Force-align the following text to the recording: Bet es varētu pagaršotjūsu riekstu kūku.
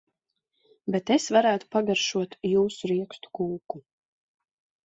Bet 0.95 1.11
es 1.15 1.27
varētu 1.35 1.69
pagaršotjūsu 1.77 2.91
riekstu 2.93 3.33
kūku. 3.41 3.83